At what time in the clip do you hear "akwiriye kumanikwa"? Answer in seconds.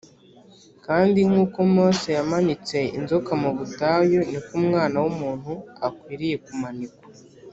5.87-7.07